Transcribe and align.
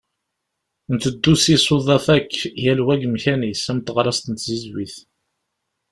Nteddu 0.93 1.33
s 1.41 1.45
yisuḍaf 1.51 2.05
akk, 2.17 2.31
yal 2.63 2.79
wa 2.85 2.93
deg 2.95 3.05
umkan-is, 3.07 3.63
am 3.71 3.79
teɣrast 3.81 4.25
n 4.27 4.33
tzizwit. 4.35 4.95